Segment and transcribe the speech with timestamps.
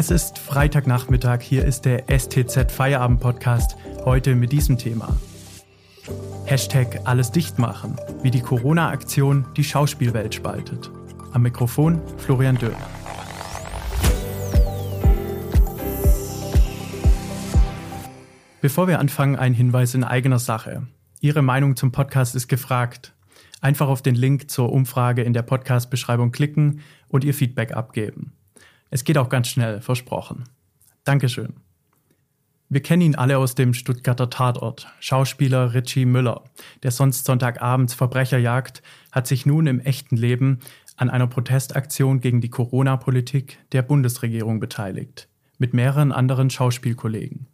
[0.00, 3.76] Es ist Freitagnachmittag, hier ist der STZ Feierabend Podcast,
[4.06, 5.14] heute mit diesem Thema.
[6.46, 10.90] Hashtag alles dicht machen, wie die Corona-Aktion die Schauspielwelt spaltet.
[11.32, 12.74] Am Mikrofon Florian Dürr.
[18.62, 20.86] Bevor wir anfangen, ein Hinweis in eigener Sache.
[21.20, 23.12] Ihre Meinung zum Podcast ist gefragt.
[23.60, 28.32] Einfach auf den Link zur Umfrage in der Podcast-Beschreibung klicken und Ihr Feedback abgeben.
[28.90, 30.44] Es geht auch ganz schnell, versprochen.
[31.04, 31.54] Dankeschön.
[32.68, 34.86] Wir kennen ihn alle aus dem Stuttgarter Tatort.
[35.00, 36.44] Schauspieler Richie Müller,
[36.84, 40.60] der sonst Sonntagabends Verbrecher jagt, hat sich nun im echten Leben
[40.96, 47.48] an einer Protestaktion gegen die Corona-Politik der Bundesregierung beteiligt, mit mehreren anderen Schauspielkollegen.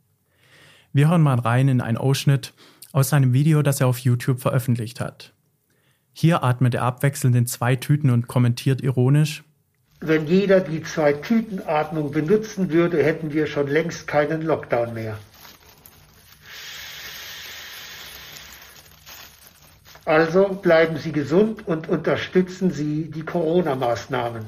[0.92, 2.52] Wir hören mal rein in einen Ausschnitt
[2.92, 5.32] aus seinem Video, das er auf YouTube veröffentlicht hat.
[6.12, 9.44] Hier atmet er abwechselnd in zwei Tüten und kommentiert ironisch,
[10.00, 15.18] wenn jeder die Zwei-Tüten-Atmung benutzen würde, hätten wir schon längst keinen Lockdown mehr.
[20.04, 24.46] Also bleiben Sie gesund und unterstützen Sie die Corona-Maßnahmen.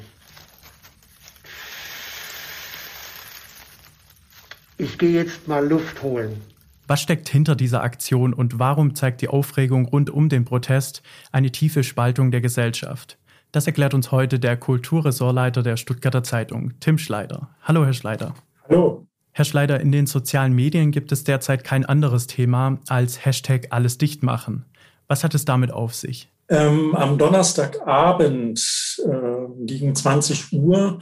[4.76, 6.40] Ich gehe jetzt mal Luft holen.
[6.86, 11.50] Was steckt hinter dieser Aktion und warum zeigt die Aufregung rund um den Protest eine
[11.50, 13.18] tiefe Spaltung der Gesellschaft?
[13.50, 17.48] Das erklärt uns heute der Kulturressortleiter der Stuttgarter Zeitung, Tim Schleider.
[17.62, 18.34] Hallo, Herr Schleider.
[18.68, 19.06] Hallo.
[19.32, 23.96] Herr Schleider, in den sozialen Medien gibt es derzeit kein anderes Thema als Hashtag alles
[23.96, 24.66] dicht machen.
[25.06, 26.28] Was hat es damit auf sich?
[26.50, 28.60] Ähm, am Donnerstagabend
[29.04, 30.98] äh, gegen 20 Uhr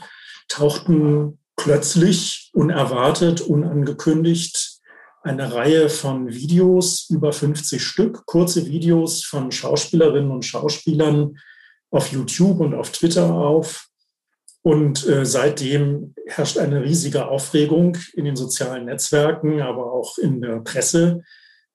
[0.48, 4.76] tauchten plötzlich, unerwartet, unangekündigt
[5.22, 11.36] eine Reihe von Videos, über 50 Stück, kurze Videos von Schauspielerinnen und Schauspielern
[11.90, 13.88] auf YouTube und auf Twitter auf.
[14.62, 20.58] Und äh, seitdem herrscht eine riesige Aufregung in den sozialen Netzwerken, aber auch in der
[20.60, 21.22] Presse,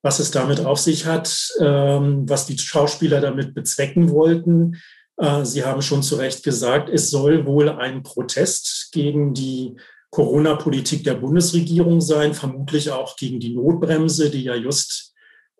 [0.01, 4.75] was es damit auf sich hat, ähm, was die Schauspieler damit bezwecken wollten.
[5.17, 9.77] Äh, Sie haben schon zu Recht gesagt, es soll wohl ein Protest gegen die
[10.09, 15.13] Corona-Politik der Bundesregierung sein, vermutlich auch gegen die Notbremse, die ja just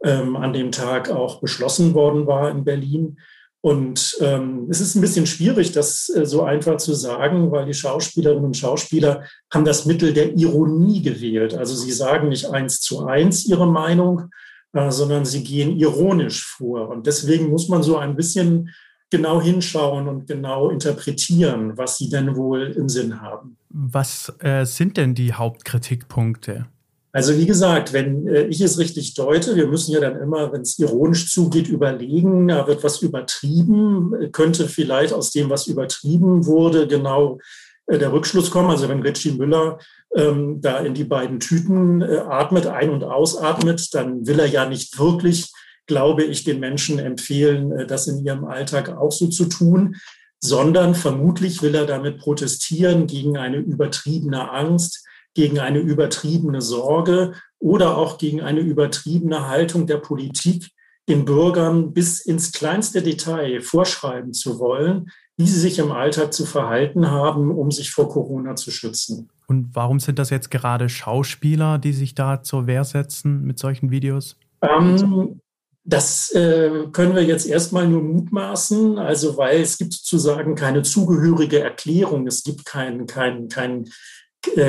[0.04, 3.18] ähm, an dem Tag auch beschlossen worden war in Berlin.
[3.64, 7.76] Und ähm, es ist ein bisschen schwierig, das äh, so einfach zu sagen, weil die
[7.76, 9.24] Schauspielerinnen und Schauspieler
[9.54, 11.54] haben das Mittel der Ironie gewählt.
[11.54, 14.32] Also sie sagen nicht eins zu eins ihre Meinung,
[14.74, 16.90] äh, sondern sie gehen ironisch vor.
[16.90, 18.72] Und deswegen muss man so ein bisschen
[19.12, 23.58] genau hinschauen und genau interpretieren, was sie denn wohl im Sinn haben.
[23.70, 26.66] Was äh, sind denn die Hauptkritikpunkte?
[27.14, 30.62] Also wie gesagt, wenn äh, ich es richtig deute, wir müssen ja dann immer, wenn
[30.62, 36.88] es ironisch zugeht, überlegen, da wird was übertrieben, könnte vielleicht aus dem, was übertrieben wurde,
[36.88, 37.40] genau
[37.88, 38.70] äh, der Rückschluss kommen.
[38.70, 39.80] Also wenn Richie Müller
[40.16, 44.68] ähm, da in die beiden Tüten äh, atmet, ein- und ausatmet, dann will er ja
[44.68, 45.52] nicht wirklich,
[45.88, 49.98] glaube ich, den Menschen empfehlen, äh, das in ihrem Alltag auch so zu tun,
[50.40, 57.98] sondern vermutlich will er damit protestieren gegen eine übertriebene Angst, gegen eine übertriebene Sorge oder
[57.98, 60.72] auch gegen eine übertriebene Haltung der Politik,
[61.08, 66.46] den Bürgern bis ins kleinste Detail vorschreiben zu wollen, wie sie sich im Alltag zu
[66.46, 69.30] verhalten haben, um sich vor Corona zu schützen.
[69.48, 73.92] Und warum sind das jetzt gerade Schauspieler, die sich da zur Wehr setzen mit solchen
[73.92, 74.38] Videos?
[74.62, 75.42] Ähm,
[75.84, 81.60] das äh, können wir jetzt erstmal nur mutmaßen, also weil es gibt sozusagen keine zugehörige
[81.60, 83.90] Erklärung, es gibt kein, kein, kein äh,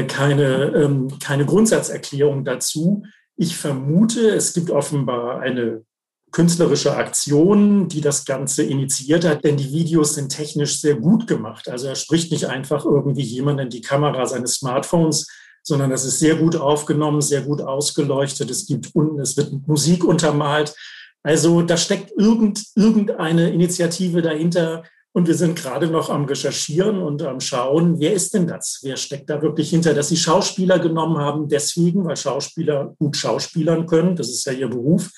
[0.06, 3.05] keine, ähm, keine Grundsatzerklärung dazu.
[3.37, 5.84] Ich vermute, es gibt offenbar eine
[6.33, 11.69] künstlerische Aktion, die das Ganze initiiert hat, denn die Videos sind technisch sehr gut gemacht.
[11.69, 15.28] Also er spricht nicht einfach irgendwie jemand in die Kamera seines Smartphones,
[15.62, 18.50] sondern das ist sehr gut aufgenommen, sehr gut ausgeleuchtet.
[18.50, 20.75] Es gibt unten, es wird Musik untermalt.
[21.22, 27.23] Also da steckt irgend, irgendeine Initiative dahinter, und wir sind gerade noch am Recherchieren und
[27.23, 28.81] am Schauen, wer ist denn das?
[28.82, 29.93] Wer steckt da wirklich hinter?
[29.93, 34.69] Dass sie Schauspieler genommen haben, deswegen, weil Schauspieler gut Schauspielern können, das ist ja ihr
[34.69, 35.11] Beruf,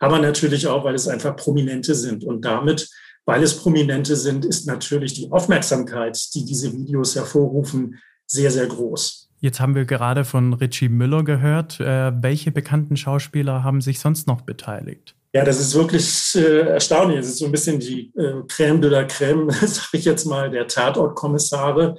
[0.00, 2.24] aber natürlich auch, weil es einfach Prominente sind.
[2.24, 2.88] Und damit,
[3.24, 9.28] weil es Prominente sind, ist natürlich die Aufmerksamkeit, die diese Videos hervorrufen, sehr, sehr groß.
[9.40, 11.78] Jetzt haben wir gerade von Richie Müller gehört.
[11.78, 15.14] Äh, welche bekannten Schauspieler haben sich sonst noch beteiligt?
[15.36, 17.18] Ja, das ist wirklich äh, erstaunlich.
[17.18, 20.50] Es ist so ein bisschen die äh, Crème de la Crème, sage ich jetzt mal,
[20.50, 21.98] der Tatortkommissare.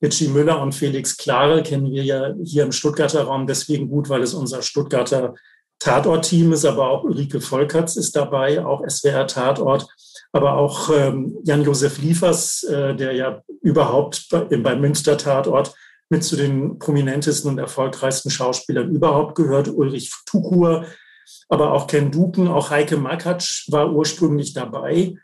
[0.00, 4.22] Richie Müller und Felix Klare kennen wir ja hier im Stuttgarter Raum deswegen gut, weil
[4.22, 5.34] es unser Stuttgarter
[5.80, 9.88] Tatort-Team ist, aber auch Ulrike Volkerts ist dabei, auch SWR Tatort,
[10.30, 15.74] aber auch ähm, Jan-Josef Liefers, äh, der ja überhaupt bei, beim Münster Tatort
[16.10, 19.66] mit zu den prominentesten und erfolgreichsten Schauspielern überhaupt gehört.
[19.66, 20.86] Ulrich Tukur,
[21.48, 25.14] aber auch Ken Duken, auch Heike Makatsch war ursprünglich dabei.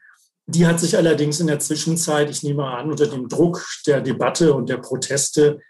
[0.46, 4.54] Die hat sich allerdings in der Zwischenzeit, ich nehme an, unter dem Druck der Debatte
[4.54, 5.60] und der Proteste,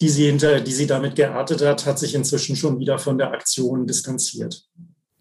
[0.00, 3.32] die sie, hinter, die sie damit geartet hat, hat sich inzwischen schon wieder von der
[3.32, 4.66] Aktion distanziert.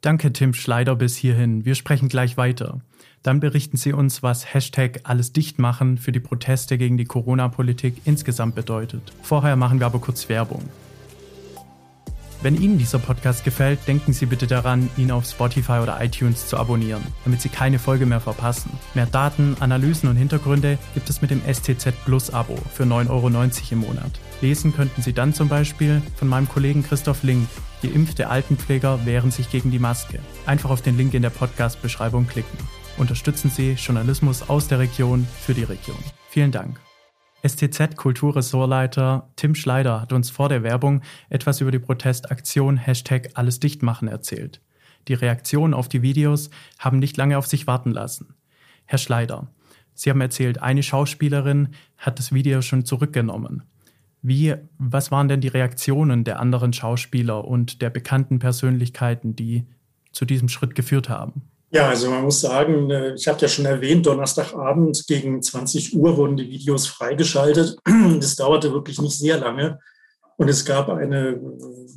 [0.02, 1.64] Danke, Tim Schleider, bis hierhin.
[1.64, 2.82] Wir sprechen gleich weiter.
[3.24, 8.02] Dann berichten Sie uns, was Hashtag alles dicht machen für die Proteste gegen die Corona-Politik
[8.04, 9.14] insgesamt bedeutet.
[9.22, 10.64] Vorher machen wir aber kurz Werbung.
[12.44, 16.58] Wenn Ihnen dieser Podcast gefällt, denken Sie bitte daran, ihn auf Spotify oder iTunes zu
[16.58, 18.70] abonnieren, damit Sie keine Folge mehr verpassen.
[18.94, 23.28] Mehr Daten, Analysen und Hintergründe gibt es mit dem STZ Plus Abo für 9,90 Euro
[23.72, 24.12] im Monat.
[24.42, 27.48] Lesen könnten Sie dann zum Beispiel von meinem Kollegen Christoph Link,
[27.82, 30.20] Geimpfte Altenpfleger wehren sich gegen die Maske.
[30.46, 32.58] Einfach auf den Link in der Podcast-Beschreibung klicken.
[32.98, 35.98] Unterstützen Sie Journalismus aus der Region für die Region.
[36.30, 36.78] Vielen Dank.
[37.46, 43.60] STZ Kulturressortleiter Tim Schleider hat uns vor der Werbung etwas über die Protestaktion Hashtag alles
[43.60, 44.62] dicht machen erzählt.
[45.10, 46.50] Die Reaktionen auf die Videos
[46.80, 48.36] haben nicht lange auf sich warten lassen.
[48.86, 49.48] Herr Schleider,
[49.94, 53.64] Sie haben erzählt, eine Schauspielerin hat das Video schon zurückgenommen.
[54.22, 59.68] Wie, was waren denn die Reaktionen der anderen Schauspieler und der bekannten Persönlichkeiten, die
[60.14, 61.42] zu diesem Schritt geführt haben?
[61.74, 66.16] Ja, also man muss sagen, äh, ich habe ja schon erwähnt, Donnerstagabend gegen 20 Uhr
[66.18, 67.78] wurden die Videos freigeschaltet.
[68.20, 69.80] Das dauerte wirklich nicht sehr lange.
[70.38, 71.42] Und es gab eine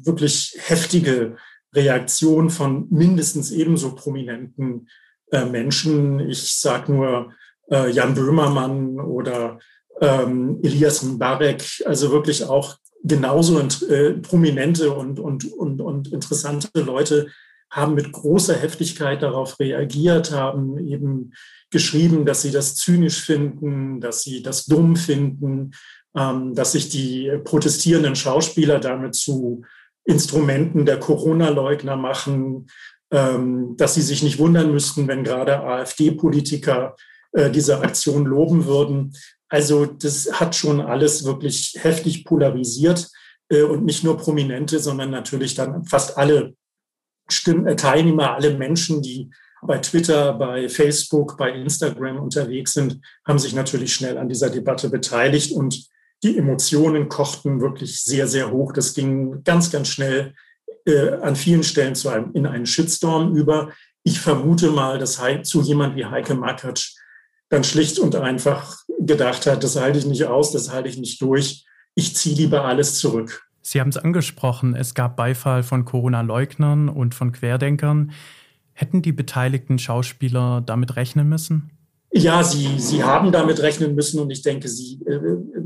[0.03, 1.37] wirklich heftige
[1.75, 4.89] Reaktion von mindestens ebenso prominenten
[5.31, 6.21] äh, Menschen.
[6.21, 7.33] Ich sage nur
[7.71, 9.59] äh, Jan Böhmermann oder
[10.01, 17.27] ähm, Elias Mbarek, also wirklich auch genauso äh, prominente und, und, und, und interessante Leute,
[17.71, 21.33] haben mit großer Heftigkeit darauf reagiert, haben eben
[21.71, 25.73] geschrieben, dass sie das zynisch finden, dass sie das dumm finden,
[26.17, 29.63] ähm, dass sich die protestierenden Schauspieler damit zu
[30.05, 32.69] Instrumenten der Corona-Leugner machen,
[33.11, 36.97] ähm, dass sie sich nicht wundern müssten, wenn gerade AfD-Politiker
[37.33, 39.13] äh, diese Aktion loben würden.
[39.49, 43.11] Also das hat schon alles wirklich heftig polarisiert
[43.49, 46.55] äh, und nicht nur Prominente, sondern natürlich dann fast alle
[47.29, 49.31] Stimm äh, Teilnehmer, alle Menschen, die
[49.63, 54.91] bei Twitter, bei Facebook, bei Instagram unterwegs sind, haben sich natürlich schnell an dieser Debatte
[54.91, 55.89] beteiligt und
[56.23, 58.73] die Emotionen kochten wirklich sehr, sehr hoch.
[58.73, 60.35] Das ging ganz, ganz schnell
[60.87, 63.71] äh, an vielen Stellen zu einem, in einen Shitstorm über.
[64.03, 66.95] Ich vermute mal, dass zu jemand wie Heike Makatsch
[67.49, 71.21] dann schlicht und einfach gedacht hat, das halte ich nicht aus, das halte ich nicht
[71.21, 71.65] durch.
[71.95, 73.46] Ich ziehe lieber alles zurück.
[73.67, 78.13] Sie haben es angesprochen, es gab Beifall von Corona-Leugnern und von Querdenkern.
[78.75, 81.73] Hätten die beteiligten Schauspieler damit rechnen müssen?
[82.13, 85.19] Ja, sie, sie haben damit rechnen müssen und ich denke, sie, äh,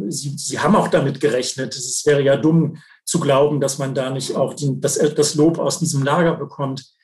[0.08, 1.76] sie, sie haben auch damit gerechnet.
[1.76, 5.58] Es wäre ja dumm zu glauben, dass man da nicht auch die, das, das Lob
[5.58, 6.94] aus diesem Lager bekommt.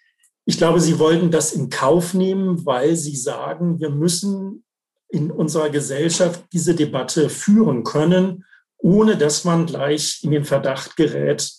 [0.46, 4.64] Ich glaube, sie wollten das in Kauf nehmen, weil sie sagen, wir müssen
[5.10, 8.44] in unserer Gesellschaft diese Debatte führen können
[8.78, 11.50] ohne dass man gleich in den Verdacht gerät,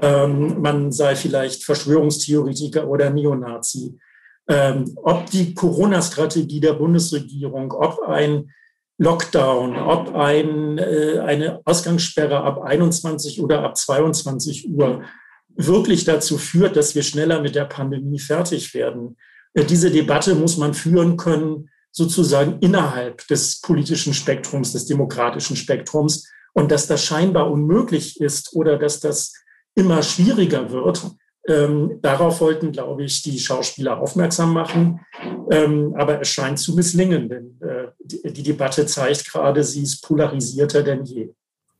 [0.00, 3.98] ähm, man sei vielleicht Verschwörungstheoretiker oder Neonazi.
[4.48, 8.50] Ähm, ob die Corona-Strategie der Bundesregierung, ob ein
[8.98, 15.02] Lockdown, ob ein, äh, eine Ausgangssperre ab 21 oder ab 22 Uhr
[15.54, 19.16] wirklich dazu führt, dass wir schneller mit der Pandemie fertig werden.
[19.54, 26.26] Äh, diese Debatte muss man führen können, sozusagen innerhalb des politischen Spektrums, des demokratischen Spektrums
[26.52, 29.32] und dass das scheinbar unmöglich ist oder dass das
[29.74, 31.02] immer schwieriger wird,
[31.48, 35.00] ähm, darauf wollten, glaube ich, die Schauspieler aufmerksam machen.
[35.50, 40.02] Ähm, aber es scheint zu misslingen, denn äh, die, die Debatte zeigt gerade, sie ist
[40.02, 41.30] polarisierter denn je.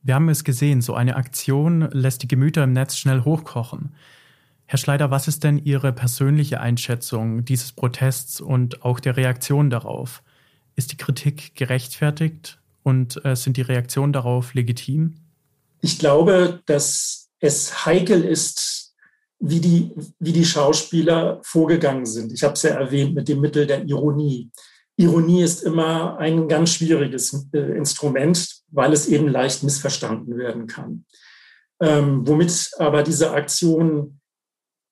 [0.03, 3.95] Wir haben es gesehen, so eine Aktion lässt die Gemüter im Netz schnell hochkochen.
[4.67, 10.23] Herr Schleider, was ist denn Ihre persönliche Einschätzung dieses Protests und auch der Reaktion darauf?
[10.75, 12.62] Ist die Kritik gerechtfertigt?
[12.83, 15.15] Und äh, sind die Reaktionen darauf legitim?
[15.81, 18.95] Ich glaube, dass es heikel ist,
[19.39, 22.33] wie die, wie die Schauspieler vorgegangen sind.
[22.33, 24.51] Ich habe es ja erwähnt mit dem Mittel der Ironie.
[24.97, 31.05] Ironie ist immer ein ganz schwieriges äh, Instrument, weil es eben leicht missverstanden werden kann.
[31.81, 34.21] Ähm, womit aber diese Aktion,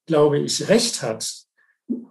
[0.07, 1.33] glaube ich, recht hat,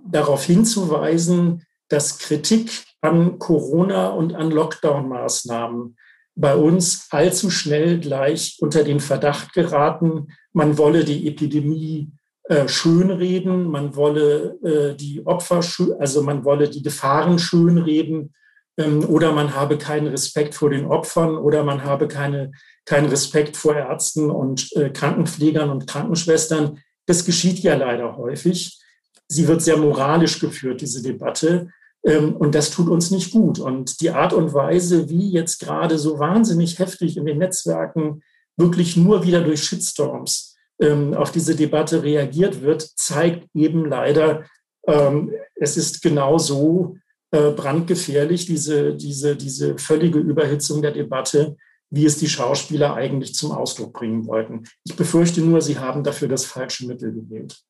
[0.09, 5.95] darauf hinzuweisen, dass Kritik an Corona und an Lockdown-Maßnahmen
[6.35, 12.11] bei uns allzu schnell gleich unter den Verdacht geraten, man wolle die Epidemie
[12.43, 15.61] äh, schönreden, man wolle äh, die Opfer,
[15.99, 18.33] also man wolle die Gefahren schönreden
[18.77, 22.51] ähm, oder man habe keinen Respekt vor den Opfern oder man habe keine,
[22.85, 26.79] keinen Respekt vor Ärzten und äh, Krankenpflegern und Krankenschwestern.
[27.05, 28.79] Das geschieht ja leider häufig.
[29.27, 31.69] Sie wird sehr moralisch geführt, diese Debatte.
[32.03, 33.59] Ähm, und das tut uns nicht gut.
[33.59, 38.21] Und die Art und Weise, wie jetzt gerade so wahnsinnig heftig in den Netzwerken
[38.57, 44.45] wirklich nur wieder durch Shitstorms ähm, auf diese Debatte reagiert wird, zeigt eben leider,
[44.87, 46.97] ähm, es ist genau so
[47.31, 51.57] äh, brandgefährlich, diese, diese, diese völlige Überhitzung der Debatte,
[51.91, 54.63] wie es die Schauspieler eigentlich zum Ausdruck bringen wollten.
[54.83, 57.61] Ich befürchte nur, sie haben dafür das falsche Mittel gewählt.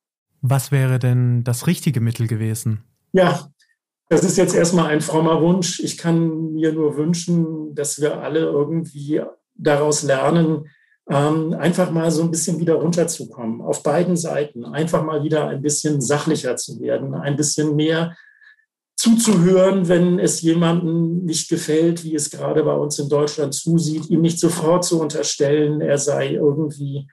[0.42, 2.84] Was wäre denn das richtige Mittel gewesen?
[3.12, 3.50] Ja,
[4.10, 5.80] das ist jetzt erstmal ein frommer Wunsch.
[5.80, 9.22] Ich kann mir nur wünschen, dass wir alle irgendwie
[9.54, 10.68] daraus lernen,
[11.10, 15.62] ähm, einfach mal so ein bisschen wieder runterzukommen, auf beiden Seiten, einfach mal wieder ein
[15.62, 18.16] bisschen sachlicher zu werden, ein bisschen mehr
[18.96, 24.22] zuzuhören, wenn es jemandem nicht gefällt, wie es gerade bei uns in Deutschland zusieht, ihm
[24.22, 27.08] nicht sofort zu unterstellen, er sei irgendwie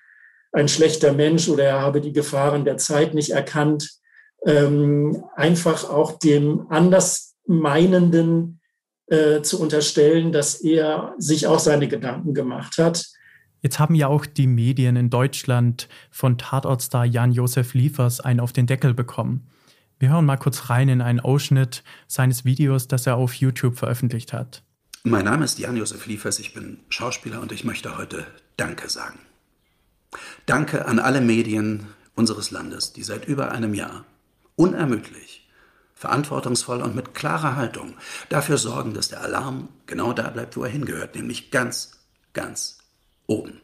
[0.53, 4.01] ein schlechter Mensch oder er habe die Gefahren der Zeit nicht erkannt,
[4.47, 8.61] ähm, einfach auch dem Andersmeinenden
[9.09, 13.05] äh, zu unterstellen, dass er sich auch seine Gedanken gemacht hat.
[13.61, 18.67] Jetzt haben ja auch die Medien in Deutschland von Tatortstar Jan-Josef Liefers einen auf den
[18.67, 19.49] Deckel bekommen.
[19.99, 24.33] Wir hören mal kurz rein in einen Ausschnitt seines Videos, das er auf YouTube veröffentlicht
[24.33, 24.63] hat.
[25.03, 28.27] Mein Name ist Jan-Josef Liefers, ich bin Schauspieler und ich möchte heute
[28.57, 29.19] Danke sagen.
[30.45, 34.05] Danke an alle Medien unseres Landes, die seit über einem Jahr
[34.57, 35.49] unermüdlich,
[35.95, 37.95] verantwortungsvoll und mit klarer Haltung
[38.29, 41.93] dafür sorgen, dass der Alarm genau da bleibt, wo er hingehört, nämlich ganz,
[42.33, 42.79] ganz
[43.27, 43.61] oben.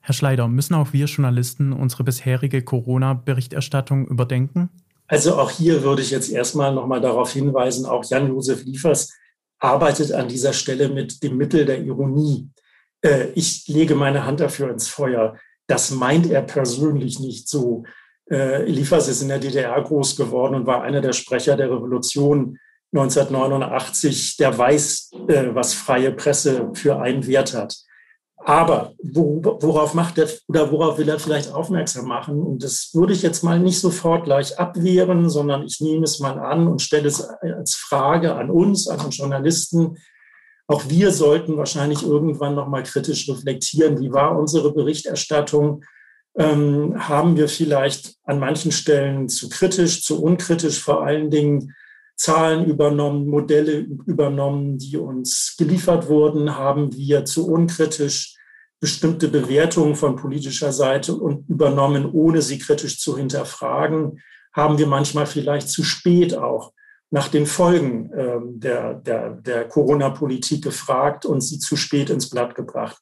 [0.00, 4.70] Herr Schleider, müssen auch wir Journalisten unsere bisherige Corona-Berichterstattung überdenken?
[5.08, 9.12] Also auch hier würde ich jetzt erstmal nochmal darauf hinweisen, auch Jan-Josef Liefers
[9.58, 12.50] arbeitet an dieser Stelle mit dem Mittel der Ironie.
[13.02, 15.36] Äh, ich lege meine Hand dafür ins Feuer.
[15.66, 17.84] Das meint er persönlich nicht so.
[18.30, 22.58] Äh, Liefers ist in der DDR groß geworden und war einer der Sprecher der Revolution
[22.92, 24.36] 1989.
[24.38, 27.76] Der weiß, äh, was freie Presse für einen Wert hat.
[28.38, 32.40] Aber worauf macht er oder worauf will er vielleicht aufmerksam machen?
[32.40, 36.38] Und das würde ich jetzt mal nicht sofort gleich abwehren, sondern ich nehme es mal
[36.38, 39.96] an und stelle es als Frage an uns, an den Journalisten.
[40.68, 45.82] Auch wir sollten wahrscheinlich irgendwann noch mal kritisch reflektieren, wie war unsere Berichterstattung?
[46.38, 51.74] Ähm, haben wir vielleicht an manchen Stellen zu kritisch, zu unkritisch vor allen Dingen
[52.16, 58.36] Zahlen übernommen, Modelle übernommen, die uns geliefert wurden, haben wir zu unkritisch
[58.80, 64.20] bestimmte Bewertungen von politischer Seite und übernommen, ohne sie kritisch zu hinterfragen,
[64.52, 66.72] haben wir manchmal vielleicht zu spät auch
[67.10, 72.54] nach den Folgen äh, der, der, der Corona-Politik gefragt und sie zu spät ins Blatt
[72.54, 72.98] gebracht.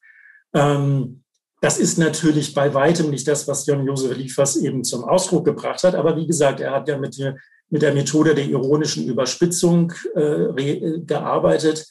[0.52, 1.23] Ähm,
[1.64, 5.82] das ist natürlich bei weitem nicht das, was Jon Josef Liefers eben zum Ausdruck gebracht
[5.82, 5.94] hat.
[5.94, 7.38] Aber wie gesagt, er hat ja mit der
[7.70, 11.86] mit der Methode der ironischen Überspitzung äh, gearbeitet.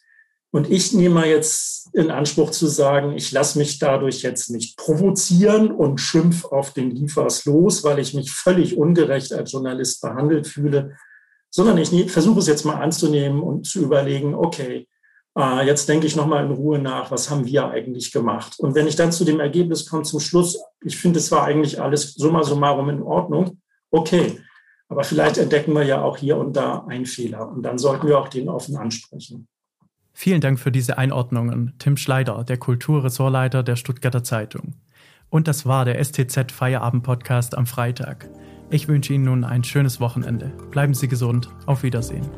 [0.51, 5.71] Und ich nehme jetzt in Anspruch zu sagen, ich lasse mich dadurch jetzt nicht provozieren
[5.71, 10.95] und schimpf auf den Liefers los, weil ich mich völlig ungerecht als Journalist behandelt fühle,
[11.49, 14.87] sondern ich versuche es jetzt mal anzunehmen und zu überlegen, okay,
[15.37, 18.59] äh, jetzt denke ich nochmal in Ruhe nach, was haben wir eigentlich gemacht?
[18.59, 21.81] Und wenn ich dann zu dem Ergebnis komme zum Schluss, ich finde, es war eigentlich
[21.81, 23.59] alles summa summarum in Ordnung,
[23.91, 24.39] okay,
[24.89, 28.19] aber vielleicht entdecken wir ja auch hier und da einen Fehler und dann sollten wir
[28.19, 29.47] auch den offen ansprechen.
[30.15, 34.75] Vielen Dank für diese Einordnungen, Tim Schleider, der Kulturressortleiter der Stuttgarter Zeitung.
[35.29, 38.29] Und das war der STZ Feierabend Podcast am Freitag.
[38.69, 40.51] Ich wünsche Ihnen nun ein schönes Wochenende.
[40.69, 41.49] Bleiben Sie gesund.
[41.65, 42.29] Auf Wiedersehen.